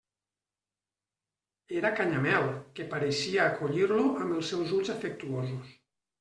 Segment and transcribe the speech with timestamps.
[1.81, 2.47] Era Canyamel,
[2.79, 5.71] que pareixia acollir-lo amb els seus ulls afectuosos.